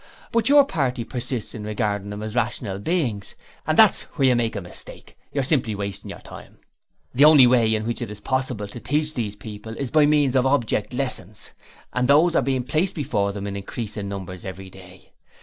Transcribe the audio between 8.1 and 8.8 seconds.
possible to